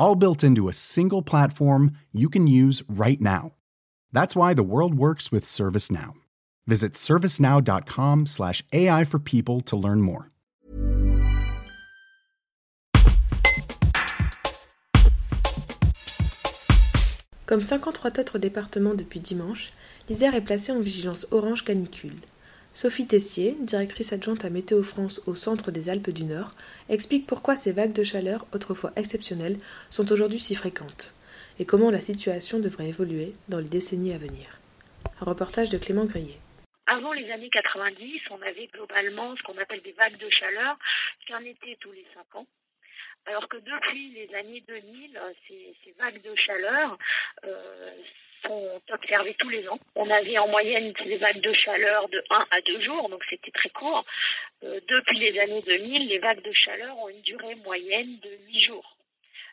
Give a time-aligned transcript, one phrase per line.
[0.00, 3.52] All built into a single platform you can use right now.
[4.14, 6.14] That's why the world works with ServiceNow.
[6.66, 10.30] Visit servicenow.com/slash AI for people to learn more.
[17.44, 19.72] Comme 53 autres départements depuis dimanche,
[20.08, 22.16] l'Isère est placée en vigilance orange canicule.
[22.72, 26.52] Sophie Tessier, directrice adjointe à Météo France au centre des Alpes du Nord,
[26.88, 29.58] explique pourquoi ces vagues de chaleur, autrefois exceptionnelles,
[29.90, 31.12] sont aujourd'hui si fréquentes
[31.58, 34.58] et comment la situation devrait évoluer dans les décennies à venir.
[35.20, 36.38] Reportage de Clément Grillet.
[36.86, 40.78] Avant les années 90, on avait globalement ce qu'on appelle des vagues de chaleur
[41.26, 42.46] qu'un été tous les cinq ans.
[43.26, 46.96] Alors que depuis les années 2000, ces, ces vagues de chaleur
[47.44, 47.90] euh,
[48.46, 49.78] sont observées tous les ans.
[49.94, 53.50] On avait en moyenne des vagues de chaleur de 1 à 2 jours, donc c'était
[53.50, 54.04] très court.
[54.64, 58.60] Euh, depuis les années 2000, les vagues de chaleur ont une durée moyenne de 8
[58.60, 58.96] jours.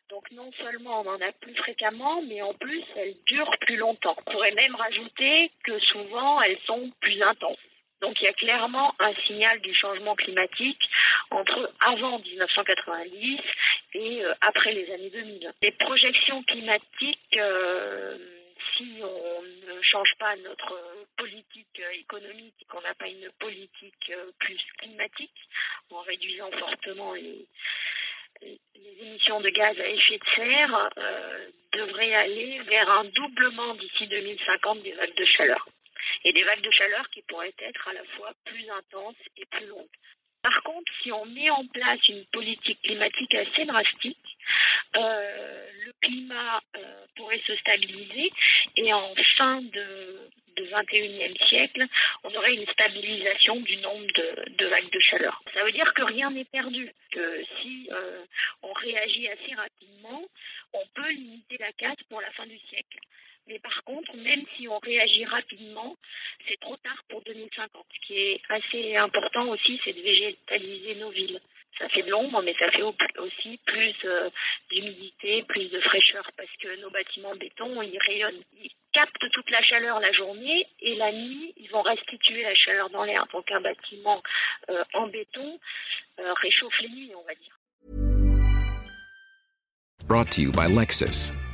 [0.10, 4.16] Donc non seulement on en a plus fréquemment, mais en plus elles durent plus longtemps.
[4.26, 7.58] On pourrait même rajouter que souvent elles sont plus intenses.
[8.02, 10.82] Donc il y a clairement un signal du changement climatique
[11.32, 13.40] entre avant 1990
[13.96, 15.54] et euh, après les années 2000.
[15.62, 18.18] Les projections climatiques, euh,
[18.78, 25.50] si on ne change notre politique économique, qu'on n'a pas une politique euh, plus climatique,
[25.92, 27.48] en réduisant fortement les,
[29.02, 34.84] émissions de gaz à effet de serre, euh, devraient aller vers un doublement d'ici 2050
[34.84, 35.68] des vagues de chaleur
[36.24, 39.66] et des vagues de chaleur qui pourraient être à la fois plus intenses et plus
[39.66, 39.88] longues.
[40.44, 44.38] Par contre, si on met en place une politique climatique assez drastique,
[44.96, 48.32] euh, le climat euh, pourrait se stabiliser
[48.78, 51.86] et en fin de, de 21e siècle,
[52.24, 55.42] on aurait une stabilisation du nombre de, de, vagues de chaleur.
[55.54, 58.24] Ça veut dire que rien n'est perdu, que si euh,
[58.64, 60.24] on réagit assez rapidement,
[60.74, 63.00] on peut limiter la casse pour la fin du siècle.
[63.48, 65.96] Mais par contre, même si on réagit rapidement,
[66.48, 67.86] c'est trop tard pour 2050.
[67.94, 71.40] Ce qui est assez important aussi, c'est de végétaliser nos villes.
[71.80, 74.30] Ça fait de l'ombre, mais ça fait aussi plus euh,
[74.72, 78.42] d'humidité, plus de fraîcheur, parce que nos bâtiments béton, ils rayonnent.
[78.62, 82.90] Ils captent toute la chaleur la journée, et la nuit, ils vont restituer la chaleur
[82.90, 83.28] dans l'air.
[83.32, 84.22] Donc un bâtiment
[84.70, 85.60] euh, en béton
[86.20, 87.58] euh, réchauffe les nuits, on va dire.
[90.08, 91.34] Brought to you by Lexus.